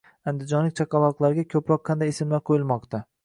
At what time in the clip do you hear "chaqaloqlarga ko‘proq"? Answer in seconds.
0.79-1.85